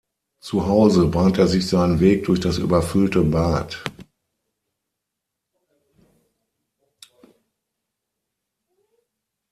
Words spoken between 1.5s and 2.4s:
seinen Weg durch